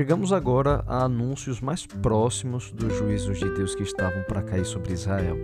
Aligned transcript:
Chegamos 0.00 0.32
agora 0.32 0.82
a 0.86 1.04
anúncios 1.04 1.60
mais 1.60 1.84
próximos 1.84 2.72
dos 2.72 2.96
juízos 2.96 3.38
de 3.38 3.50
Deus 3.50 3.74
que 3.74 3.82
estavam 3.82 4.22
para 4.22 4.40
cair 4.40 4.64
sobre 4.64 4.94
Israel. 4.94 5.36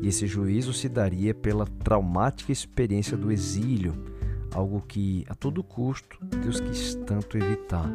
E 0.00 0.08
esse 0.08 0.26
juízo 0.26 0.72
se 0.72 0.88
daria 0.88 1.34
pela 1.34 1.66
traumática 1.66 2.50
experiência 2.50 3.18
do 3.18 3.30
exílio, 3.30 3.92
algo 4.50 4.80
que 4.80 5.26
a 5.28 5.34
todo 5.34 5.62
custo 5.62 6.16
Deus 6.42 6.58
quis 6.58 6.94
tanto 7.06 7.36
evitar. 7.36 7.90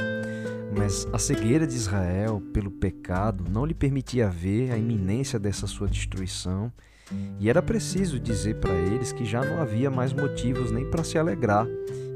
Mas 0.78 1.07
a 1.12 1.18
cegueira 1.18 1.66
de 1.66 1.73
Israel 1.73 2.43
pelo 2.54 2.70
pecado 2.70 3.43
não 3.50 3.66
lhe 3.66 3.73
permitia 3.73 4.29
ver 4.29 4.71
a 4.71 4.77
iminência 4.77 5.39
dessa 5.39 5.66
sua 5.66 5.88
destruição, 5.88 6.71
e 7.39 7.50
era 7.50 7.59
preciso 7.59 8.20
dizer 8.20 8.59
para 8.59 8.75
eles 8.75 9.11
que 9.11 9.25
já 9.25 9.43
não 9.43 9.59
havia 9.59 9.89
mais 9.89 10.14
motivos 10.14 10.70
nem 10.70 10.88
para 10.91 11.04
se 11.04 11.18
alegrar. 11.18 11.66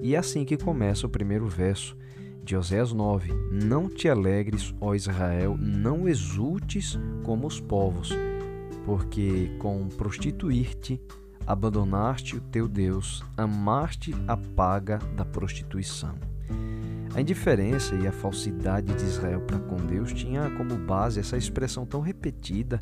E 0.03 0.13
é 0.13 0.19
assim 0.19 0.45
que 0.45 0.55
começa 0.55 1.07
o 1.07 1.09
primeiro 1.09 1.47
verso 1.47 1.97
de 2.43 2.55
Oséias 2.55 2.91
9: 2.91 3.31
Não 3.51 3.87
te 3.87 4.09
alegres, 4.09 4.73
ó 4.79 4.93
Israel, 4.95 5.57
não 5.57 6.07
exultes 6.07 6.99
como 7.23 7.47
os 7.47 7.59
povos, 7.59 8.09
porque 8.85 9.55
com 9.59 9.87
prostituir-te 9.89 11.01
abandonaste 11.45 12.35
o 12.35 12.41
teu 12.41 12.67
Deus, 12.67 13.23
amaste 13.35 14.13
a 14.27 14.37
paga 14.37 14.99
da 15.15 15.25
prostituição. 15.25 16.15
A 17.13 17.19
indiferença 17.19 17.93
e 17.95 18.07
a 18.07 18.11
falsidade 18.11 18.93
de 18.93 19.03
Israel 19.03 19.41
para 19.41 19.59
com 19.59 19.75
Deus 19.75 20.13
tinha 20.13 20.49
como 20.51 20.77
base 20.77 21.19
essa 21.19 21.35
expressão 21.35 21.85
tão 21.85 21.99
repetida 21.99 22.79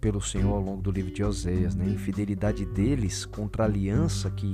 pelo 0.00 0.20
Senhor 0.20 0.52
ao 0.52 0.60
longo 0.60 0.82
do 0.82 0.92
livro 0.92 1.12
de 1.12 1.24
Oséias, 1.24 1.74
né? 1.74 1.86
a 1.86 1.88
infidelidade 1.88 2.64
deles 2.66 3.24
contra 3.24 3.64
a 3.64 3.66
aliança 3.66 4.30
que 4.30 4.52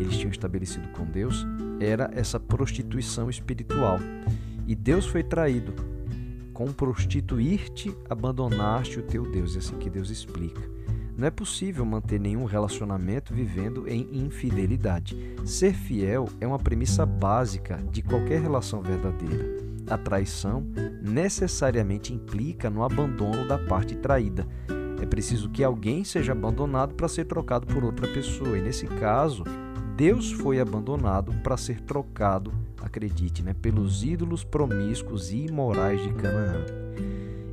eles 0.00 0.16
tinham 0.16 0.30
estabelecido 0.30 0.88
com 0.88 1.04
Deus 1.04 1.46
era 1.80 2.10
essa 2.14 2.40
prostituição 2.40 3.30
espiritual. 3.30 3.98
E 4.66 4.74
Deus 4.74 5.06
foi 5.06 5.22
traído. 5.22 5.72
Com 6.52 6.72
prostituir-te, 6.72 7.94
abandonaste 8.10 8.98
o 8.98 9.02
teu 9.02 9.30
Deus. 9.30 9.54
É 9.54 9.58
assim 9.58 9.76
que 9.78 9.88
Deus 9.88 10.10
explica. 10.10 10.60
Não 11.16 11.26
é 11.26 11.30
possível 11.30 11.84
manter 11.84 12.20
nenhum 12.20 12.44
relacionamento 12.44 13.34
vivendo 13.34 13.88
em 13.88 14.08
infidelidade. 14.12 15.16
Ser 15.44 15.72
fiel 15.72 16.28
é 16.40 16.46
uma 16.46 16.58
premissa 16.58 17.04
básica 17.04 17.82
de 17.90 18.02
qualquer 18.02 18.40
relação 18.40 18.82
verdadeira. 18.82 19.44
A 19.88 19.96
traição 19.96 20.64
necessariamente 21.02 22.12
implica 22.12 22.68
no 22.68 22.84
abandono 22.84 23.48
da 23.48 23.58
parte 23.58 23.96
traída. 23.96 24.46
É 25.00 25.06
preciso 25.06 25.48
que 25.48 25.64
alguém 25.64 26.04
seja 26.04 26.32
abandonado 26.32 26.94
para 26.94 27.08
ser 27.08 27.24
trocado 27.24 27.66
por 27.66 27.84
outra 27.84 28.06
pessoa. 28.08 28.58
E 28.58 28.62
nesse 28.62 28.86
caso, 28.86 29.44
Deus 29.98 30.30
foi 30.30 30.60
abandonado 30.60 31.32
para 31.42 31.56
ser 31.56 31.80
trocado, 31.80 32.52
acredite, 32.80 33.42
né, 33.42 33.52
pelos 33.52 34.04
ídolos 34.04 34.44
promíscuos 34.44 35.32
e 35.32 35.46
imorais 35.46 36.00
de 36.00 36.12
Canaã. 36.12 36.64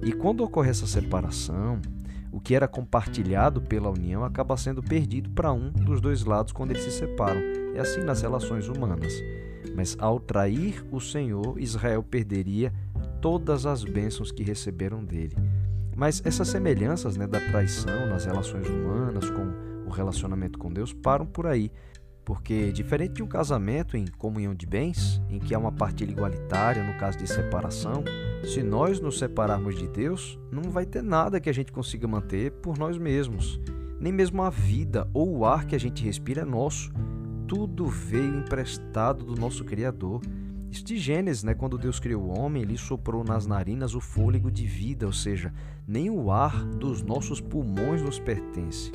E 0.04 0.12
quando 0.12 0.44
ocorre 0.44 0.70
essa 0.70 0.86
separação, 0.86 1.82
o 2.32 2.40
que 2.40 2.54
era 2.54 2.68
compartilhado 2.68 3.64
pela 3.64 3.90
união 3.90 4.24
acaba 4.24 4.56
sendo 4.58 4.84
perdido 4.84 5.32
para 5.32 5.52
um 5.52 5.72
dos 5.72 6.00
dois 6.00 6.24
lados 6.24 6.54
quando 6.54 6.70
eles 6.70 6.84
se 6.84 6.92
separam. 6.92 7.42
É 7.74 7.80
assim 7.80 8.02
nas 8.02 8.22
relações 8.22 8.68
humanas. 8.68 9.12
Mas 9.76 9.98
ao 10.00 10.20
trair 10.20 10.86
o 10.92 11.00
Senhor, 11.00 11.60
Israel 11.60 12.04
perderia 12.04 12.72
todas 13.24 13.66
as 13.66 13.84
bênçãos 13.84 14.32
que 14.32 14.44
receberam 14.44 15.04
dele. 15.04 15.36
Mas 15.98 16.22
essas 16.24 16.48
semelhanças 16.50 17.18
né, 17.18 17.26
da 17.26 17.40
traição 17.40 18.06
nas 18.06 18.26
relações 18.26 18.70
humanas 18.70 19.32
com 19.32 19.88
o 19.88 19.90
relacionamento 19.90 20.60
com 20.60 20.72
Deus 20.72 20.94
param 20.94 21.26
por 21.26 21.48
aí. 21.48 21.72
Porque, 22.26 22.72
diferente 22.72 23.14
de 23.14 23.24
um 23.24 23.28
casamento 23.28 23.96
em 23.96 24.08
comunhão 24.08 24.56
de 24.56 24.66
bens, 24.66 25.22
em 25.30 25.38
que 25.38 25.54
há 25.54 25.60
uma 25.60 25.72
partilha 25.72 26.10
igualitária 26.12 26.84
no 26.84 26.98
caso 26.98 27.20
de 27.20 27.28
separação, 27.28 28.04
se 28.44 28.64
nós 28.64 29.00
nos 29.00 29.20
separarmos 29.20 29.76
de 29.76 29.88
Deus, 29.88 30.40
não 30.52 30.64
vai 30.64 30.88
ter 30.88 31.04
nada 31.04 31.40
que 31.40 31.50
a 31.50 31.54
gente 31.54 31.72
consiga 31.72 32.08
manter 32.08 32.52
por 32.52 32.80
nós 32.80 32.98
mesmos. 32.98 33.62
Nem 34.00 34.12
mesmo 34.12 34.42
a 34.42 34.50
vida 34.50 35.08
ou 35.14 35.38
o 35.38 35.46
ar 35.46 35.66
que 35.66 35.76
a 35.76 35.80
gente 35.80 36.04
respira 36.04 36.42
é 36.42 36.46
nosso. 36.46 36.92
Tudo 37.48 37.86
veio 37.86 38.40
emprestado 38.40 39.24
do 39.24 39.40
nosso 39.40 39.64
Criador. 39.64 40.22
Isso 40.72 40.84
de 40.84 40.98
Gênesis, 40.98 41.44
né? 41.44 41.54
quando 41.54 41.78
Deus 41.78 42.00
criou 42.00 42.24
o 42.24 42.40
homem, 42.40 42.64
ele 42.64 42.78
soprou 42.78 43.24
nas 43.24 43.46
narinas 43.46 43.94
o 43.94 44.02
fôlego 44.02 44.50
de 44.50 44.66
vida, 44.66 45.06
ou 45.06 45.14
seja, 45.14 45.54
nem 45.88 46.10
o 46.10 46.32
ar 46.32 46.66
dos 46.66 47.04
nossos 47.04 47.40
pulmões 47.40 48.02
nos 48.02 48.20
pertence. 48.20 48.92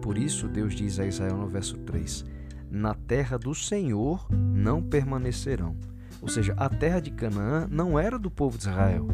Por 0.00 0.16
isso, 0.16 0.48
Deus 0.48 0.74
diz 0.74 0.98
a 0.98 1.06
Israel 1.06 1.36
no 1.36 1.46
verso 1.46 1.76
3: 1.78 2.24
na 2.70 2.94
terra 2.94 3.36
do 3.36 3.54
Senhor 3.54 4.26
não 4.30 4.82
permanecerão. 4.82 5.76
Ou 6.22 6.28
seja, 6.28 6.54
a 6.56 6.68
terra 6.68 7.00
de 7.00 7.10
Canaã 7.10 7.66
não 7.70 7.98
era 7.98 8.18
do 8.18 8.30
povo 8.30 8.56
de 8.56 8.64
Israel. 8.64 9.06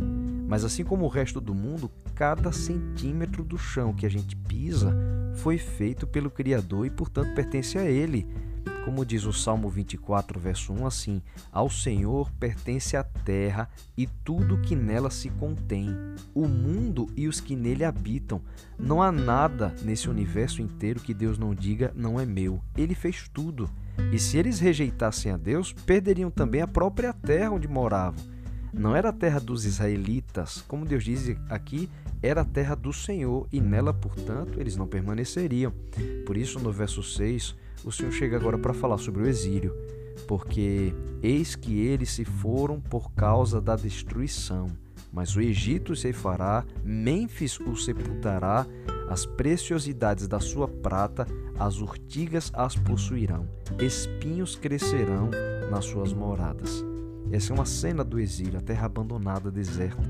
Mas 0.48 0.64
assim 0.64 0.84
como 0.84 1.04
o 1.04 1.08
resto 1.08 1.40
do 1.40 1.54
mundo, 1.54 1.90
cada 2.14 2.52
centímetro 2.52 3.42
do 3.42 3.58
chão 3.58 3.92
que 3.92 4.06
a 4.06 4.08
gente 4.08 4.36
pisa 4.36 4.96
foi 5.34 5.58
feito 5.58 6.06
pelo 6.06 6.30
Criador 6.30 6.86
e, 6.86 6.90
portanto, 6.90 7.34
pertence 7.34 7.78
a 7.78 7.84
Ele. 7.84 8.26
Como 8.86 9.04
diz 9.04 9.24
o 9.24 9.32
Salmo 9.32 9.68
24, 9.68 10.38
verso 10.38 10.72
1, 10.72 10.86
assim: 10.86 11.20
Ao 11.50 11.68
Senhor 11.68 12.30
pertence 12.38 12.96
a 12.96 13.02
terra 13.02 13.68
e 13.96 14.06
tudo 14.06 14.60
que 14.60 14.76
nela 14.76 15.10
se 15.10 15.28
contém, 15.28 15.88
o 16.32 16.46
mundo 16.46 17.08
e 17.16 17.26
os 17.26 17.40
que 17.40 17.56
nele 17.56 17.82
habitam. 17.82 18.40
Não 18.78 19.02
há 19.02 19.10
nada 19.10 19.74
nesse 19.82 20.08
universo 20.08 20.62
inteiro 20.62 21.00
que 21.00 21.12
Deus 21.12 21.36
não 21.36 21.52
diga 21.52 21.92
não 21.96 22.20
é 22.20 22.24
meu. 22.24 22.62
Ele 22.76 22.94
fez 22.94 23.28
tudo. 23.28 23.68
E 24.12 24.20
se 24.20 24.38
eles 24.38 24.60
rejeitassem 24.60 25.32
a 25.32 25.36
Deus, 25.36 25.72
perderiam 25.72 26.30
também 26.30 26.62
a 26.62 26.68
própria 26.68 27.12
terra 27.12 27.50
onde 27.50 27.66
moravam. 27.66 28.24
Não 28.72 28.94
era 28.94 29.08
a 29.08 29.12
terra 29.12 29.40
dos 29.40 29.64
israelitas, 29.64 30.62
como 30.68 30.84
Deus 30.86 31.02
diz 31.02 31.36
aqui, 31.50 31.90
era 32.22 32.42
a 32.42 32.44
terra 32.44 32.76
do 32.76 32.92
Senhor, 32.92 33.48
e 33.50 33.60
nela, 33.60 33.92
portanto, 33.92 34.60
eles 34.60 34.76
não 34.76 34.86
permaneceriam. 34.86 35.72
Por 36.24 36.36
isso, 36.36 36.60
no 36.60 36.70
verso 36.70 37.02
6, 37.02 37.56
o 37.86 37.92
Senhor 37.92 38.10
chega 38.10 38.36
agora 38.36 38.58
para 38.58 38.74
falar 38.74 38.98
sobre 38.98 39.22
o 39.22 39.28
exílio, 39.28 39.72
porque 40.26 40.92
eis 41.22 41.54
que 41.54 41.78
eles 41.78 42.10
se 42.10 42.24
foram 42.24 42.80
por 42.80 43.12
causa 43.12 43.60
da 43.60 43.76
destruição. 43.76 44.66
Mas 45.12 45.36
o 45.36 45.40
Egito 45.40 45.94
se 45.94 46.12
fará, 46.12 46.64
Mênfis 46.84 47.60
o 47.60 47.76
sepultará, 47.76 48.66
as 49.08 49.24
preciosidades 49.24 50.26
da 50.26 50.40
sua 50.40 50.66
prata, 50.66 51.28
as 51.56 51.80
urtigas 51.80 52.50
as 52.54 52.74
possuirão, 52.74 53.48
espinhos 53.78 54.56
crescerão 54.56 55.30
nas 55.70 55.84
suas 55.84 56.12
moradas. 56.12 56.84
Essa 57.30 57.52
é 57.52 57.54
uma 57.54 57.64
cena 57.64 58.02
do 58.02 58.18
exílio, 58.18 58.58
a 58.58 58.62
terra 58.62 58.86
abandonada, 58.86 59.48
deserta. 59.48 60.02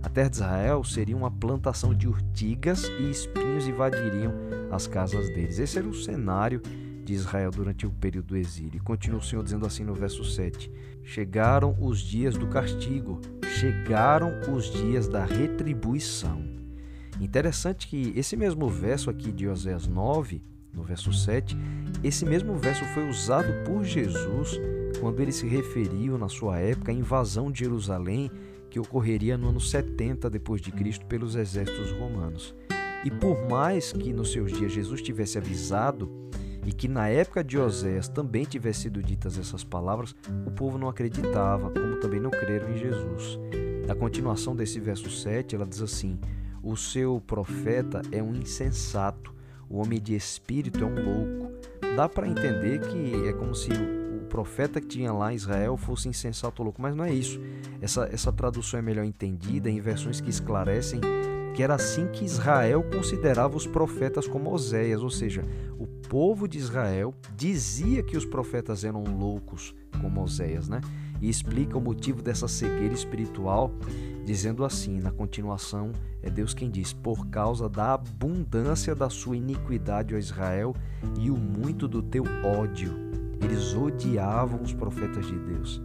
A 0.00 0.08
terra 0.08 0.28
de 0.28 0.36
Israel 0.36 0.84
seria 0.84 1.16
uma 1.16 1.30
plantação 1.30 1.92
de 1.92 2.06
urtigas 2.06 2.84
e 2.84 3.10
espinhos 3.10 3.66
invadiriam 3.66 4.32
as 4.70 4.86
casas 4.86 5.28
deles. 5.30 5.58
Esse 5.58 5.78
era 5.78 5.88
o 5.88 5.94
cenário 5.94 6.62
de 7.04 7.12
Israel 7.12 7.50
durante 7.50 7.86
o 7.86 7.90
período 7.90 8.28
do 8.28 8.36
exílio. 8.36 8.76
E 8.76 8.80
continua 8.80 9.20
o 9.20 9.22
Senhor 9.22 9.42
dizendo 9.42 9.66
assim 9.66 9.84
no 9.84 9.94
verso 9.94 10.24
7: 10.24 10.70
Chegaram 11.02 11.76
os 11.80 12.00
dias 12.00 12.36
do 12.36 12.46
castigo, 12.46 13.20
chegaram 13.58 14.32
os 14.52 14.70
dias 14.72 15.06
da 15.06 15.24
retribuição. 15.24 16.42
Interessante 17.20 17.86
que 17.86 18.12
esse 18.16 18.36
mesmo 18.36 18.68
verso 18.68 19.10
aqui 19.10 19.30
de 19.30 19.46
Oséias 19.46 19.86
9, 19.86 20.42
no 20.72 20.82
verso 20.82 21.12
7, 21.12 21.56
esse 22.02 22.24
mesmo 22.24 22.56
verso 22.56 22.84
foi 22.86 23.08
usado 23.08 23.52
por 23.64 23.84
Jesus 23.84 24.58
quando 25.00 25.20
ele 25.20 25.32
se 25.32 25.46
referiu 25.46 26.18
na 26.18 26.28
sua 26.28 26.58
época 26.58 26.90
à 26.90 26.94
invasão 26.94 27.52
de 27.52 27.60
Jerusalém 27.60 28.30
que 28.70 28.80
ocorreria 28.80 29.38
no 29.38 29.50
ano 29.50 29.60
70 29.60 30.28
depois 30.28 30.60
de 30.60 30.72
Cristo 30.72 31.06
pelos 31.06 31.36
exércitos 31.36 31.92
romanos. 31.92 32.54
E 33.04 33.10
por 33.10 33.48
mais 33.48 33.92
que 33.92 34.12
nos 34.12 34.32
seus 34.32 34.50
dias 34.52 34.72
Jesus 34.72 35.00
tivesse 35.00 35.38
avisado 35.38 36.10
e 36.64 36.72
que 36.72 36.88
na 36.88 37.08
época 37.08 37.44
de 37.44 37.58
Oséias 37.58 38.08
também 38.08 38.44
tivessem 38.44 38.84
sido 38.84 39.02
ditas 39.02 39.38
essas 39.38 39.62
palavras, 39.62 40.14
o 40.46 40.50
povo 40.50 40.78
não 40.78 40.88
acreditava, 40.88 41.70
como 41.70 42.00
também 42.00 42.20
não 42.20 42.30
creram 42.30 42.70
em 42.70 42.76
Jesus. 42.76 43.38
Na 43.86 43.94
continuação 43.94 44.56
desse 44.56 44.80
verso 44.80 45.10
7, 45.10 45.54
ela 45.54 45.66
diz 45.66 45.82
assim: 45.82 46.18
O 46.62 46.76
seu 46.76 47.22
profeta 47.26 48.00
é 48.10 48.22
um 48.22 48.34
insensato, 48.34 49.34
o 49.68 49.78
homem 49.78 50.00
de 50.00 50.14
espírito 50.14 50.82
é 50.82 50.86
um 50.86 50.94
louco. 50.94 51.52
Dá 51.94 52.08
para 52.08 52.26
entender 52.26 52.80
que 52.80 53.28
é 53.28 53.32
como 53.32 53.54
se 53.54 53.70
o 53.70 54.24
profeta 54.26 54.80
que 54.80 54.88
tinha 54.88 55.12
lá 55.12 55.32
em 55.32 55.36
Israel 55.36 55.76
fosse 55.76 56.08
insensato 56.08 56.62
ou 56.62 56.64
louco, 56.64 56.80
mas 56.80 56.96
não 56.96 57.04
é 57.04 57.12
isso. 57.12 57.38
Essa, 57.80 58.08
essa 58.10 58.32
tradução 58.32 58.78
é 58.78 58.82
melhor 58.82 59.04
entendida 59.04 59.70
em 59.70 59.80
versões 59.80 60.20
que 60.20 60.30
esclarecem 60.30 61.00
que 61.54 61.62
era 61.62 61.74
assim 61.74 62.08
que 62.08 62.24
Israel 62.24 62.82
considerava 62.82 63.56
os 63.56 63.66
profetas 63.66 64.26
como 64.26 64.52
Oséias, 64.52 65.02
ou 65.02 65.10
seja, 65.10 65.42
o 65.78 65.86
povo 65.86 66.48
de 66.48 66.58
Israel 66.58 67.14
dizia 67.36 68.02
que 68.02 68.16
os 68.16 68.24
profetas 68.24 68.84
eram 68.84 69.04
loucos 69.04 69.74
como 70.00 70.20
Oséias, 70.20 70.68
né? 70.68 70.80
E 71.22 71.28
explica 71.28 71.78
o 71.78 71.80
motivo 71.80 72.20
dessa 72.20 72.48
cegueira 72.48 72.92
espiritual, 72.92 73.72
dizendo 74.24 74.64
assim, 74.64 74.98
na 74.98 75.12
continuação, 75.12 75.92
é 76.20 76.28
Deus 76.28 76.54
quem 76.54 76.68
diz: 76.68 76.92
Por 76.92 77.28
causa 77.28 77.68
da 77.68 77.94
abundância 77.94 78.94
da 78.94 79.08
sua 79.08 79.36
iniquidade, 79.36 80.14
ó 80.14 80.18
Israel, 80.18 80.74
e 81.20 81.30
o 81.30 81.36
muito 81.36 81.86
do 81.86 82.02
teu 82.02 82.24
ódio. 82.42 82.92
Eles 83.40 83.74
odiavam 83.74 84.60
os 84.60 84.72
profetas 84.72 85.26
de 85.26 85.38
Deus. 85.38 85.80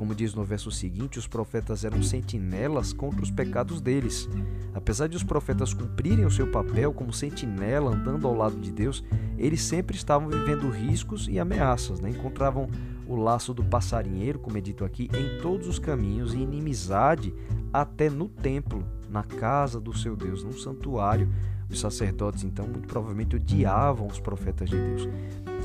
Como 0.00 0.14
diz 0.14 0.34
no 0.34 0.42
verso 0.42 0.70
seguinte, 0.70 1.18
os 1.18 1.26
profetas 1.26 1.84
eram 1.84 2.02
sentinelas 2.02 2.90
contra 2.90 3.22
os 3.22 3.30
pecados 3.30 3.82
deles. 3.82 4.30
Apesar 4.72 5.08
de 5.08 5.14
os 5.14 5.22
profetas 5.22 5.74
cumprirem 5.74 6.24
o 6.24 6.30
seu 6.30 6.50
papel 6.50 6.90
como 6.90 7.12
sentinela 7.12 7.94
andando 7.94 8.26
ao 8.26 8.34
lado 8.34 8.58
de 8.58 8.72
Deus, 8.72 9.04
eles 9.36 9.60
sempre 9.60 9.94
estavam 9.94 10.30
vivendo 10.30 10.70
riscos 10.70 11.28
e 11.28 11.38
ameaças. 11.38 12.00
Né? 12.00 12.08
Encontravam 12.08 12.66
o 13.06 13.14
laço 13.14 13.52
do 13.52 13.62
passarinheiro, 13.62 14.38
como 14.38 14.56
é 14.56 14.60
dito 14.62 14.86
aqui, 14.86 15.10
em 15.12 15.42
todos 15.42 15.68
os 15.68 15.78
caminhos 15.78 16.32
e 16.32 16.38
inimizade 16.38 17.34
até 17.70 18.08
no 18.08 18.26
templo, 18.26 18.82
na 19.06 19.22
casa 19.22 19.78
do 19.78 19.94
seu 19.94 20.16
Deus, 20.16 20.42
no 20.42 20.54
santuário. 20.54 21.28
Os 21.68 21.78
sacerdotes, 21.78 22.42
então, 22.42 22.66
muito 22.66 22.88
provavelmente 22.88 23.36
odiavam 23.36 24.06
os 24.06 24.18
profetas 24.18 24.70
de 24.70 24.76
Deus. 24.76 25.06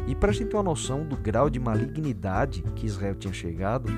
E 0.08 0.14
para 0.14 0.32
a 0.32 0.34
gente 0.34 0.50
ter 0.50 0.58
uma 0.58 0.64
noção 0.64 1.06
do 1.06 1.16
grau 1.16 1.50
de 1.50 1.58
malignidade 1.58 2.62
que 2.76 2.86
Israel 2.86 3.16
tinha 3.16 3.34
chegado, 3.34 3.90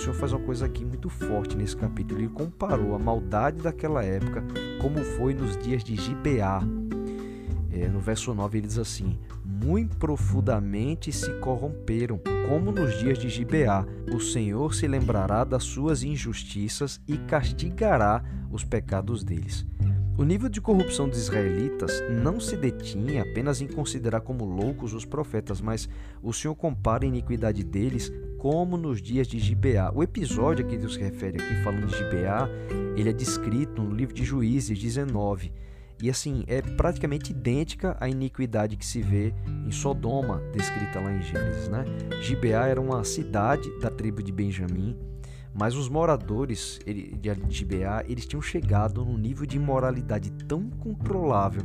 o 0.00 0.02
Senhor 0.02 0.14
faz 0.14 0.32
uma 0.32 0.40
coisa 0.40 0.64
aqui 0.64 0.82
muito 0.82 1.10
forte 1.10 1.54
nesse 1.54 1.76
capítulo. 1.76 2.22
Ele 2.22 2.28
comparou 2.30 2.94
a 2.94 2.98
maldade 2.98 3.60
daquela 3.60 4.02
época 4.02 4.42
como 4.80 5.04
foi 5.04 5.34
nos 5.34 5.58
dias 5.58 5.84
de 5.84 5.94
Gibeá. 5.94 6.62
É, 7.70 7.86
no 7.86 8.00
verso 8.00 8.32
9 8.32 8.58
ele 8.58 8.66
diz 8.66 8.78
assim: 8.78 9.18
Muito 9.44 9.98
profundamente 9.98 11.12
se 11.12 11.30
corromperam, 11.40 12.18
como 12.48 12.72
nos 12.72 12.98
dias 12.98 13.18
de 13.18 13.28
Gibeá. 13.28 13.86
O 14.10 14.18
Senhor 14.18 14.74
se 14.74 14.88
lembrará 14.88 15.44
das 15.44 15.64
suas 15.64 16.02
injustiças 16.02 16.98
e 17.06 17.18
castigará 17.18 18.24
os 18.50 18.64
pecados 18.64 19.22
deles. 19.22 19.66
O 20.16 20.24
nível 20.24 20.48
de 20.48 20.62
corrupção 20.62 21.10
dos 21.10 21.18
israelitas 21.18 22.02
não 22.22 22.40
se 22.40 22.56
detinha 22.56 23.22
apenas 23.22 23.60
em 23.60 23.66
considerar 23.66 24.22
como 24.22 24.46
loucos 24.46 24.94
os 24.94 25.04
profetas, 25.04 25.60
mas 25.60 25.90
o 26.22 26.32
Senhor 26.32 26.54
compara 26.54 27.04
a 27.04 27.08
iniquidade 27.08 27.62
deles 27.62 28.10
como 28.40 28.78
nos 28.78 29.02
dias 29.02 29.28
de 29.28 29.38
Gibeá. 29.38 29.92
O 29.94 30.02
episódio 30.02 30.66
que 30.66 30.78
Deus 30.78 30.94
se 30.94 31.00
refere 31.00 31.40
aqui, 31.40 31.62
falando 31.62 31.86
de 31.86 31.98
Gibeá, 31.98 32.48
ele 32.96 33.10
é 33.10 33.12
descrito 33.12 33.82
no 33.82 33.94
livro 33.94 34.14
de 34.14 34.24
Juízes 34.24 34.78
19. 34.78 35.52
E 36.02 36.08
assim, 36.08 36.44
é 36.46 36.62
praticamente 36.62 37.32
idêntica 37.32 37.94
à 38.00 38.08
iniquidade 38.08 38.78
que 38.78 38.86
se 38.86 39.02
vê 39.02 39.34
em 39.66 39.70
Sodoma, 39.70 40.42
descrita 40.54 40.98
lá 40.98 41.12
em 41.12 41.20
Gênesis. 41.20 41.68
Né? 41.68 41.84
Gibeá 42.22 42.66
era 42.66 42.80
uma 42.80 43.04
cidade 43.04 43.70
da 43.78 43.90
tribo 43.90 44.22
de 44.22 44.32
Benjamim, 44.32 44.96
mas 45.52 45.76
os 45.76 45.90
moradores 45.90 46.80
de 46.86 47.54
Gibeá, 47.54 48.02
eles 48.08 48.24
tinham 48.24 48.40
chegado 48.40 49.04
num 49.04 49.18
nível 49.18 49.44
de 49.44 49.56
imoralidade 49.56 50.30
tão 50.48 50.70
controlável. 50.70 51.62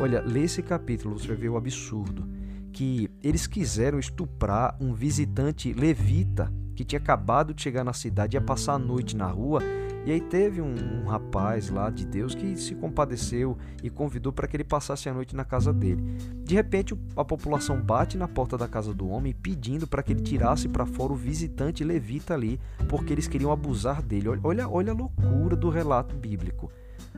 Olha, 0.00 0.20
lê 0.20 0.42
esse 0.42 0.64
capítulo, 0.64 1.16
você 1.16 1.28
vai 1.28 1.36
ver 1.36 1.48
o 1.48 1.56
absurdo. 1.56 2.37
Que 2.72 3.10
eles 3.22 3.46
quiseram 3.46 3.98
estuprar 3.98 4.76
um 4.80 4.94
visitante 4.94 5.72
levita 5.72 6.52
que 6.74 6.84
tinha 6.84 7.00
acabado 7.00 7.52
de 7.52 7.60
chegar 7.60 7.82
na 7.82 7.92
cidade, 7.92 8.36
ia 8.36 8.40
passar 8.40 8.74
a 8.74 8.78
noite 8.78 9.16
na 9.16 9.26
rua 9.26 9.60
e 10.08 10.10
aí 10.10 10.22
teve 10.22 10.62
um, 10.62 10.74
um 11.02 11.04
rapaz 11.04 11.68
lá 11.68 11.90
de 11.90 12.06
Deus 12.06 12.34
que 12.34 12.56
se 12.56 12.74
compadeceu 12.74 13.58
e 13.82 13.90
convidou 13.90 14.32
para 14.32 14.48
que 14.48 14.56
ele 14.56 14.64
passasse 14.64 15.06
a 15.06 15.12
noite 15.12 15.36
na 15.36 15.44
casa 15.44 15.70
dele. 15.70 16.02
De 16.44 16.54
repente, 16.54 16.98
a 17.14 17.22
população 17.22 17.78
bate 17.78 18.16
na 18.16 18.26
porta 18.26 18.56
da 18.56 18.66
casa 18.66 18.94
do 18.94 19.06
homem 19.06 19.34
pedindo 19.34 19.86
para 19.86 20.02
que 20.02 20.14
ele 20.14 20.22
tirasse 20.22 20.66
para 20.66 20.86
fora 20.86 21.12
o 21.12 21.14
visitante 21.14 21.84
levita 21.84 22.32
ali, 22.32 22.58
porque 22.88 23.12
eles 23.12 23.28
queriam 23.28 23.52
abusar 23.52 24.00
dele. 24.00 24.30
Olha, 24.42 24.66
olha 24.66 24.92
a 24.92 24.96
loucura 24.96 25.54
do 25.54 25.68
relato 25.68 26.16
bíblico. 26.16 26.72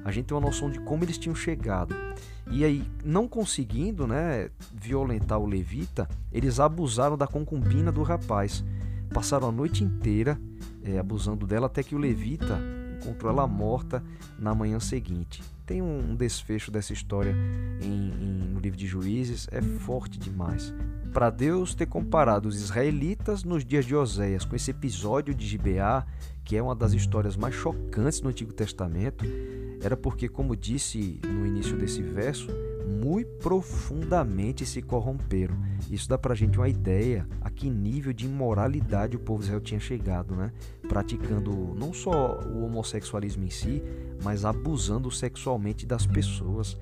A 0.05 0.11
gente 0.11 0.27
tem 0.27 0.37
uma 0.37 0.45
noção 0.45 0.69
de 0.69 0.81
como 0.81 1.05
eles 1.05 1.17
tinham 1.17 1.37
chegado. 1.37 1.95
E 2.51 2.65
aí, 2.65 2.83
não 3.05 3.29
conseguindo 3.29 4.05
né, 4.05 4.51
violentar 4.75 5.39
o 5.39 5.47
levita, 5.47 6.09
eles 6.33 6.59
abusaram 6.59 7.17
da 7.17 7.29
concubina 7.29 7.93
do 7.93 8.03
rapaz. 8.03 8.65
Passaram 9.15 9.49
a 9.49 9.53
noite 9.53 9.85
inteira 9.85 10.37
é, 10.83 10.99
abusando 10.99 11.47
dela 11.47 11.67
até 11.67 11.85
que 11.85 11.95
o 11.95 11.99
levita 11.99 12.80
encontrou 13.01 13.33
ela 13.33 13.47
morta 13.47 14.03
na 14.39 14.55
manhã 14.55 14.79
seguinte. 14.79 15.43
Tem 15.67 15.81
um, 15.81 16.15
desfecho 16.15 16.71
dessa 16.71 16.93
história 16.93 17.35
em, 17.81 17.87
em, 17.87 18.53
no 18.53 18.61
livro 18.61 18.79
de 18.79 18.87
Juízes, 18.87 19.49
é 19.53 19.63
forte 19.63 20.19
demais. 20.19 20.75
Para 21.13 21.31
Deus 21.31 21.75
ter 21.75 21.87
comparado 21.87 22.49
os 22.49 22.61
israelitas 22.61 23.45
nos 23.45 23.65
dias 23.65 23.85
de 23.85 23.95
Oséias 23.95 24.45
com 24.45 24.55
esse 24.55 24.71
episódio 24.71 25.35
de 25.35 25.47
Gibeá, 25.47 26.05
que 26.45 26.57
é 26.57 26.63
uma 26.63 26.75
das 26.75 26.93
histórias 26.93 27.37
mais 27.37 27.55
chocantes 27.55 28.21
no 28.21 28.31
Antigo 28.31 28.53
Testamento, 28.53 29.25
era 29.83 29.97
porque, 29.97 30.29
como 30.29 30.57
disse 30.57 31.21
no 31.25 31.47
início 31.47 31.77
desse 31.77 32.03
verso, 32.03 32.49
muito 32.91 33.31
profundamente 33.39 34.67
se 34.67 34.83
corromperam. 34.83 35.57
Isso 35.91 36.09
dá 36.09 36.19
para 36.19 36.33
a 36.33 36.37
gente 36.37 36.59
uma 36.59 36.69
ideia 36.69 37.27
a 37.41 37.49
que 37.49 37.71
nível 37.71 38.13
de 38.13 38.27
imoralidade 38.27 39.17
o 39.17 39.21
povo 39.21 39.43
Israel 39.43 39.61
tinha 39.61 39.81
chegado, 39.81 40.35
né? 40.35 40.53
praticando 40.89 41.53
não 41.79 41.93
só 41.93 42.41
o 42.41 42.65
homossexualismo 42.65 43.45
em 43.45 43.51
si, 43.51 43.83
mas 44.25 44.45
abusando 44.45 45.11
sexualmente 45.11 45.87
das 45.87 46.05
pessoas. 46.05 46.77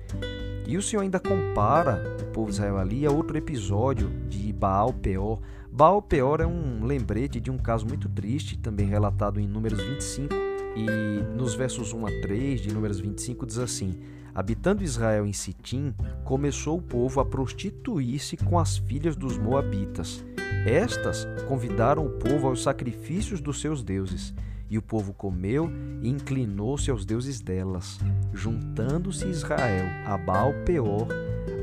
E 0.67 0.77
o 0.77 0.81
Senhor 0.81 1.03
ainda 1.03 1.19
compara 1.19 2.17
o 2.21 2.25
povo 2.27 2.49
Israel 2.49 2.77
ali 2.77 3.05
a 3.05 3.11
outro 3.11 3.37
episódio 3.37 4.09
de 4.27 4.51
Baal 4.51 4.91
Peor. 4.91 5.39
Baal 5.71 6.01
Peor 6.01 6.41
é 6.41 6.47
um 6.47 6.83
lembrete 6.83 7.39
de 7.39 7.51
um 7.51 7.57
caso 7.57 7.85
muito 7.85 8.09
triste, 8.09 8.57
também 8.57 8.87
relatado 8.87 9.39
em 9.39 9.47
Números 9.47 9.79
25, 9.79 10.33
e 10.75 11.35
nos 11.35 11.55
versos 11.55 11.93
1 11.93 12.05
a 12.05 12.09
3 12.21 12.61
de 12.61 12.73
Números 12.73 12.99
25 12.99 13.45
diz 13.45 13.57
assim: 13.57 13.99
Habitando 14.33 14.83
Israel 14.83 15.25
em 15.25 15.33
Sitim, 15.33 15.93
começou 16.23 16.77
o 16.77 16.81
povo 16.81 17.19
a 17.19 17.25
prostituir-se 17.25 18.37
com 18.37 18.59
as 18.59 18.77
filhas 18.77 19.15
dos 19.15 19.37
Moabitas. 19.37 20.23
Estas 20.65 21.25
convidaram 21.47 22.05
o 22.05 22.11
povo 22.11 22.47
aos 22.47 22.61
sacrifícios 22.61 23.41
dos 23.41 23.59
seus 23.59 23.81
deuses, 23.81 24.33
e 24.69 24.77
o 24.77 24.81
povo 24.81 25.13
comeu 25.13 25.71
e 26.01 26.09
inclinou-se 26.09 26.91
aos 26.91 27.05
deuses 27.05 27.41
delas. 27.41 27.99
Juntando-se 28.33 29.27
Israel 29.27 29.85
a 30.05 30.17
Baal 30.17 30.53
Peor, 30.65 31.07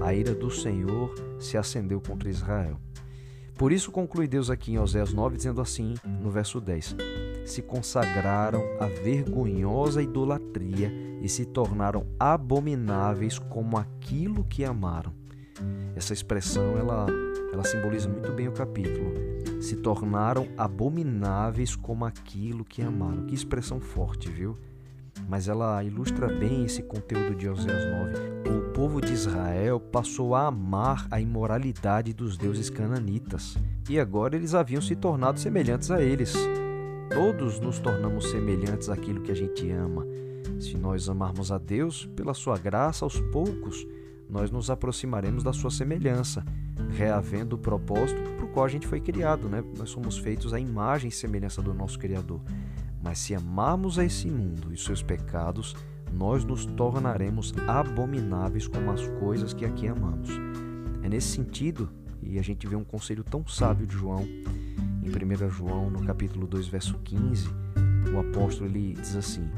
a 0.02 0.12
ira 0.12 0.34
do 0.34 0.50
Senhor 0.50 1.14
se 1.38 1.56
acendeu 1.56 2.00
contra 2.00 2.28
Israel. 2.28 2.80
Por 3.56 3.72
isso 3.72 3.90
conclui 3.90 4.26
Deus 4.26 4.50
aqui 4.50 4.72
em 4.72 4.78
Oséias 4.78 5.12
9, 5.12 5.36
dizendo 5.36 5.60
assim, 5.60 5.94
no 6.20 6.30
verso 6.30 6.60
10: 6.60 6.96
Se 7.46 7.62
consagraram 7.62 8.62
à 8.80 8.86
vergonhosa 8.86 10.02
idolatria 10.02 10.92
e 11.22 11.28
se 11.28 11.46
tornaram 11.46 12.04
abomináveis 12.18 13.38
como 13.38 13.78
aquilo 13.78 14.44
que 14.44 14.64
amaram. 14.64 15.12
Essa 15.94 16.12
expressão 16.12 16.76
ela, 16.76 17.06
ela 17.52 17.64
simboliza 17.64 18.08
muito 18.08 18.32
bem 18.32 18.48
o 18.48 18.52
capítulo. 18.52 19.14
Se 19.62 19.76
tornaram 19.76 20.48
abomináveis 20.58 21.74
como 21.74 22.04
aquilo 22.04 22.64
que 22.64 22.82
amaram. 22.82 23.26
Que 23.26 23.34
expressão 23.34 23.80
forte, 23.80 24.28
viu? 24.28 24.58
Mas 25.28 25.48
ela 25.48 25.82
ilustra 25.82 26.26
bem 26.28 26.64
esse 26.64 26.82
conteúdo 26.82 27.34
de 27.34 27.48
Oséias 27.48 27.84
9. 28.44 28.58
O 28.58 28.72
povo 28.72 29.00
de 29.00 29.12
Israel 29.12 29.80
passou 29.80 30.34
a 30.34 30.48
amar 30.48 31.06
a 31.10 31.20
imoralidade 31.20 32.12
dos 32.12 32.36
deuses 32.36 32.68
cananitas 32.68 33.56
e 33.88 33.98
agora 33.98 34.36
eles 34.36 34.54
haviam 34.54 34.82
se 34.82 34.94
tornado 34.94 35.40
semelhantes 35.40 35.90
a 35.90 36.02
eles. 36.02 36.34
Todos 37.10 37.60
nos 37.60 37.78
tornamos 37.78 38.30
semelhantes 38.30 38.88
àquilo 38.88 39.22
que 39.22 39.32
a 39.32 39.36
gente 39.36 39.70
ama. 39.70 40.06
Se 40.60 40.76
nós 40.76 41.08
amarmos 41.08 41.52
a 41.52 41.58
Deus, 41.58 42.06
pela 42.16 42.34
sua 42.34 42.58
graça, 42.58 43.04
aos 43.04 43.20
poucos, 43.20 43.86
nós 44.28 44.50
nos 44.50 44.70
aproximaremos 44.70 45.42
da 45.42 45.52
sua 45.52 45.70
semelhança, 45.70 46.44
reavendo 46.90 47.56
o 47.56 47.58
propósito 47.58 48.20
para 48.22 48.44
o 48.44 48.48
qual 48.48 48.66
a 48.66 48.68
gente 48.68 48.86
foi 48.86 49.00
criado, 49.00 49.48
né? 49.48 49.62
Nós 49.78 49.90
somos 49.90 50.18
feitos 50.18 50.52
à 50.52 50.60
imagem 50.60 51.08
e 51.08 51.12
semelhança 51.12 51.62
do 51.62 51.72
nosso 51.72 51.98
Criador. 51.98 52.40
Mas 53.02 53.18
se 53.18 53.34
amarmos 53.34 53.98
a 53.98 54.04
esse 54.04 54.28
mundo 54.28 54.72
e 54.72 54.76
seus 54.76 55.02
pecados, 55.02 55.76
nós 56.12 56.44
nos 56.44 56.66
tornaremos 56.66 57.52
abomináveis 57.66 58.66
como 58.66 58.90
as 58.90 59.06
coisas 59.20 59.52
que 59.52 59.64
aqui 59.64 59.86
amamos. 59.86 60.30
É 61.02 61.08
nesse 61.08 61.28
sentido, 61.28 61.88
e 62.22 62.38
a 62.38 62.42
gente 62.42 62.66
vê 62.66 62.74
um 62.74 62.84
conselho 62.84 63.22
tão 63.22 63.46
sábio 63.46 63.86
de 63.86 63.94
João, 63.94 64.26
em 65.06 65.46
1 65.46 65.50
João, 65.50 65.88
no 65.88 66.04
capítulo 66.04 66.46
2, 66.46 66.66
verso 66.66 66.98
15, 67.04 67.48
o 68.12 68.18
apóstolo 68.18 68.68
ele 68.68 68.94
diz 68.94 69.14
assim: 69.14 69.48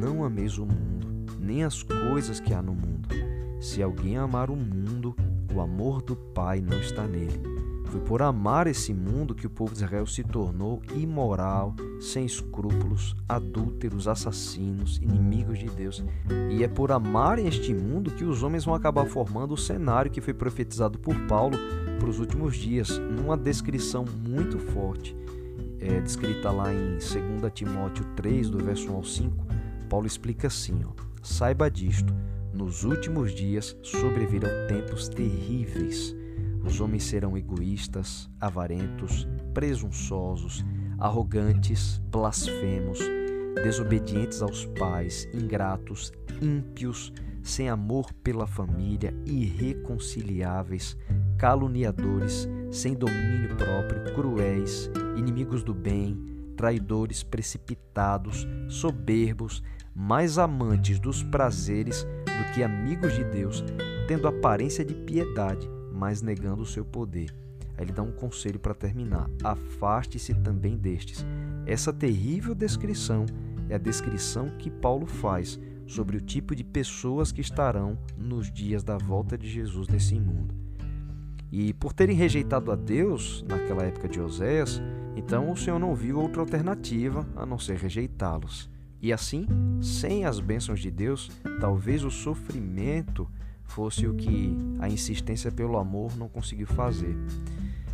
não 0.00 0.24
ameis 0.24 0.58
o 0.58 0.66
mundo, 0.66 1.36
nem 1.38 1.62
as 1.62 1.82
coisas 1.82 2.40
que 2.40 2.52
há 2.52 2.60
no 2.60 2.74
mundo. 2.74 3.08
Se 3.60 3.82
alguém 3.82 4.16
amar 4.16 4.50
o 4.50 4.56
mundo, 4.56 5.14
o 5.54 5.60
amor 5.60 6.02
do 6.02 6.16
Pai 6.16 6.60
não 6.60 6.78
está 6.78 7.06
nele. 7.06 7.47
Foi 7.88 8.00
por 8.00 8.22
amar 8.22 8.66
esse 8.66 8.92
mundo 8.92 9.34
que 9.34 9.46
o 9.46 9.50
povo 9.50 9.72
de 9.72 9.78
Israel 9.82 10.06
se 10.06 10.22
tornou 10.22 10.82
imoral, 10.94 11.74
sem 12.00 12.24
escrúpulos, 12.24 13.16
adúlteros, 13.28 14.06
assassinos, 14.06 14.98
inimigos 14.98 15.58
de 15.58 15.66
Deus. 15.66 16.04
E 16.50 16.62
é 16.62 16.68
por 16.68 16.92
amarem 16.92 17.46
este 17.46 17.72
mundo 17.74 18.10
que 18.10 18.24
os 18.24 18.42
homens 18.42 18.64
vão 18.64 18.74
acabar 18.74 19.06
formando 19.06 19.54
o 19.54 19.58
cenário 19.58 20.10
que 20.10 20.20
foi 20.20 20.34
profetizado 20.34 20.98
por 20.98 21.18
Paulo 21.26 21.56
para 21.98 22.08
os 22.08 22.18
últimos 22.18 22.56
dias, 22.56 22.98
numa 22.98 23.36
descrição 23.36 24.04
muito 24.26 24.58
forte, 24.58 25.16
é, 25.80 26.00
descrita 26.00 26.50
lá 26.50 26.72
em 26.72 26.98
2 26.98 27.52
Timóteo 27.52 28.04
3, 28.14 28.50
do 28.50 28.58
verso 28.58 28.90
1 28.92 28.94
ao 28.94 29.04
5 29.04 29.48
Paulo 29.88 30.06
explica 30.06 30.46
assim: 30.48 30.84
ó, 30.84 30.90
saiba 31.22 31.70
disto, 31.70 32.14
nos 32.52 32.84
últimos 32.84 33.34
dias 33.34 33.76
sobrevirão 33.82 34.50
tempos 34.68 35.08
terríveis. 35.08 36.14
Os 36.64 36.80
homens 36.80 37.04
serão 37.04 37.36
egoístas, 37.36 38.28
avarentos, 38.40 39.28
presunçosos, 39.54 40.64
arrogantes, 40.98 42.00
blasfemos, 42.10 42.98
desobedientes 43.62 44.42
aos 44.42 44.66
pais, 44.66 45.28
ingratos, 45.32 46.12
ímpios, 46.42 47.12
sem 47.42 47.68
amor 47.68 48.12
pela 48.22 48.46
família, 48.46 49.14
irreconciliáveis, 49.24 50.96
caluniadores, 51.38 52.48
sem 52.70 52.94
domínio 52.94 53.56
próprio, 53.56 54.14
cruéis, 54.14 54.90
inimigos 55.16 55.62
do 55.62 55.72
bem, 55.72 56.16
traidores, 56.56 57.22
precipitados, 57.22 58.46
soberbos, 58.68 59.62
mais 59.94 60.38
amantes 60.38 60.98
dos 60.98 61.22
prazeres 61.22 62.04
do 62.24 62.52
que 62.52 62.62
amigos 62.62 63.14
de 63.14 63.24
Deus, 63.24 63.64
tendo 64.06 64.28
aparência 64.28 64.84
de 64.84 64.94
piedade, 64.94 65.68
mas 65.98 66.22
negando 66.22 66.62
o 66.62 66.66
seu 66.66 66.84
poder. 66.84 67.34
Aí 67.76 67.84
ele 67.84 67.92
dá 67.92 68.02
um 68.02 68.12
conselho 68.12 68.60
para 68.60 68.72
terminar: 68.72 69.28
afaste-se 69.42 70.32
também 70.34 70.76
destes. 70.76 71.26
Essa 71.66 71.92
terrível 71.92 72.54
descrição 72.54 73.26
é 73.68 73.74
a 73.74 73.78
descrição 73.78 74.48
que 74.58 74.70
Paulo 74.70 75.06
faz 75.06 75.58
sobre 75.86 76.16
o 76.16 76.20
tipo 76.20 76.54
de 76.54 76.62
pessoas 76.62 77.32
que 77.32 77.40
estarão 77.40 77.98
nos 78.16 78.50
dias 78.50 78.84
da 78.84 78.96
volta 78.96 79.36
de 79.36 79.48
Jesus 79.48 79.88
nesse 79.88 80.18
mundo. 80.18 80.54
E 81.50 81.72
por 81.72 81.92
terem 81.92 82.14
rejeitado 82.14 82.70
a 82.70 82.76
Deus 82.76 83.44
naquela 83.48 83.82
época 83.82 84.08
de 84.08 84.20
Oséias, 84.20 84.80
então 85.16 85.50
o 85.50 85.56
Senhor 85.56 85.78
não 85.78 85.94
viu 85.94 86.20
outra 86.20 86.42
alternativa 86.42 87.26
a 87.34 87.44
não 87.44 87.58
ser 87.58 87.78
rejeitá-los. 87.78 88.70
E 89.00 89.12
assim, 89.12 89.46
sem 89.80 90.24
as 90.24 90.40
bênçãos 90.40 90.80
de 90.80 90.90
Deus, 90.90 91.30
talvez 91.60 92.04
o 92.04 92.10
sofrimento 92.10 93.28
fosse 93.68 94.06
o 94.06 94.14
que 94.14 94.56
a 94.80 94.88
insistência 94.88 95.52
pelo 95.52 95.78
amor 95.78 96.16
não 96.16 96.28
conseguiu 96.28 96.66
fazer. 96.66 97.16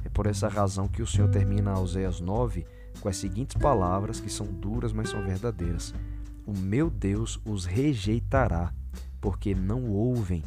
É 0.04 0.08
por 0.08 0.26
essa 0.26 0.48
razão 0.48 0.88
que 0.88 1.02
o 1.02 1.06
Senhor 1.06 1.28
termina 1.28 1.78
Oséias 1.78 2.20
9 2.20 2.66
com 3.00 3.08
as 3.08 3.16
seguintes 3.16 3.56
palavras 3.56 4.20
que 4.20 4.30
são 4.30 4.46
duras, 4.46 4.92
mas 4.92 5.10
são 5.10 5.22
verdadeiras: 5.22 5.94
O 6.46 6.56
meu 6.56 6.88
Deus 6.88 7.40
os 7.44 7.64
rejeitará, 7.64 8.72
porque 9.20 9.54
não 9.54 9.90
ouvem, 9.90 10.42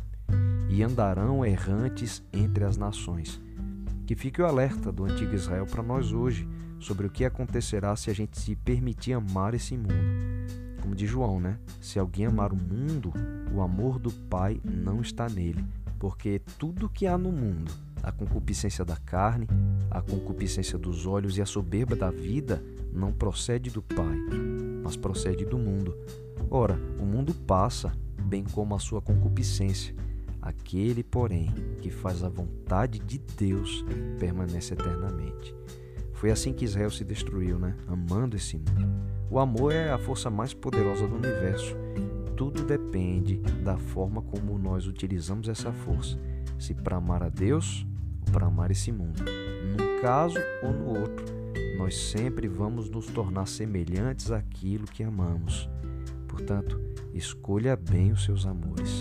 e 0.70 0.82
andarão 0.82 1.46
errantes 1.46 2.24
entre 2.34 2.64
as 2.64 2.78
nações. 2.78 3.42
Que 4.06 4.16
fique 4.16 4.42
o 4.42 4.46
alerta 4.46 4.92
do 4.92 5.06
antigo 5.06 5.36
Israel 5.36 5.66
para 5.66 5.84
nós 5.84 6.12
hoje 6.14 6.48
sobre 6.80 7.08
o 7.08 7.10
que 7.10 7.26
acontecerá 7.26 7.96
se 7.96 8.10
a 8.10 8.14
gente 8.14 8.40
se 8.40 8.56
permitir 8.56 9.14
amar 9.14 9.54
esse 9.54 9.76
mundo 9.76 10.28
como 10.88 10.96
de 10.96 11.06
João, 11.06 11.38
né? 11.38 11.60
Se 11.82 12.00
alguém 12.00 12.26
amar 12.26 12.54
o 12.54 12.56
mundo, 12.56 13.12
o 13.54 13.62
amor 13.62 14.00
do 14.00 14.12
Pai 14.12 14.60
não 14.64 15.02
está 15.02 15.28
nele, 15.30 15.64
porque 16.00 16.42
tudo 16.58 16.90
que 16.90 17.08
há 17.08 17.18
no 17.18 17.32
mundo, 17.32 17.72
a 18.04 18.12
concupiscência 18.12 18.86
da 18.86 18.96
carne, 18.98 19.48
a 19.90 20.02
concupiscência 20.02 20.78
dos 20.78 21.06
olhos 21.06 21.38
e 21.38 21.42
a 21.42 21.46
soberba 21.46 21.96
da 21.96 22.12
vida, 22.12 22.64
não 22.94 23.12
procede 23.12 23.70
do 23.70 23.82
Pai, 23.82 24.18
mas 24.84 24.96
procede 24.96 25.46
do 25.46 25.58
mundo. 25.58 25.96
Ora, 26.50 26.80
o 27.00 27.06
mundo 27.06 27.34
passa, 27.34 27.92
bem 28.22 28.44
como 28.44 28.76
a 28.76 28.80
sua 28.80 29.02
concupiscência. 29.02 29.96
Aquele, 30.42 31.04
porém, 31.04 31.54
que 31.82 31.90
faz 31.90 32.24
a 32.24 32.30
vontade 32.30 33.00
de 33.00 33.18
Deus 33.18 33.84
permanece 34.20 34.74
eternamente. 34.74 35.54
Foi 36.14 36.32
assim 36.32 36.54
que 36.54 36.66
Israel 36.66 36.90
se 36.90 37.04
destruiu, 37.04 37.60
né? 37.60 37.76
Amando 37.88 38.36
esse 38.36 38.58
mundo. 38.58 38.88
O 39.30 39.40
amor 39.40 39.74
é 39.74 39.92
a 39.92 39.98
força 39.98 40.30
mais 40.30 40.54
poderosa 40.54 41.06
do 41.08 41.16
universo. 41.16 41.76
Tudo 42.38 42.64
depende 42.64 43.38
da 43.64 43.78
forma 43.78 44.22
como 44.22 44.60
nós 44.60 44.86
utilizamos 44.86 45.50
essa 45.50 45.74
força, 45.74 46.20
se 46.60 46.76
para 46.76 46.98
amar 46.98 47.24
a 47.24 47.30
Deus 47.30 47.84
ou 48.26 48.32
para 48.32 48.46
amar 48.46 48.70
esse 48.70 48.92
mundo. 48.92 49.24
Num 49.66 50.00
caso 50.02 50.38
ou 50.62 50.72
no 50.72 51.00
outro, 51.00 51.26
nós 51.80 51.98
sempre 51.98 52.48
vamos 52.48 52.92
nos 52.92 53.08
tornar 53.08 53.48
semelhantes 53.48 54.32
àquilo 54.32 54.86
que 54.86 55.04
amamos. 55.04 55.68
Portanto, 56.28 56.80
escolha 57.12 57.76
bem 57.76 58.12
os 58.12 58.24
seus 58.24 58.46
amores. 58.46 59.00